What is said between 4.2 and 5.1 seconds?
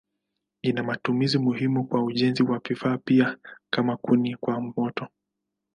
kwa moto.